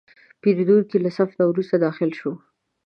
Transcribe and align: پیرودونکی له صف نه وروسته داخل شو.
پیرودونکی 0.41 0.97
له 1.03 1.09
صف 1.17 1.29
نه 1.39 1.45
وروسته 1.47 1.75
داخل 1.85 2.09
شو. 2.19 2.31